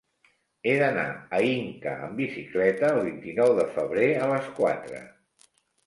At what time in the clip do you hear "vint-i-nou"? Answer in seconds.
3.11-3.57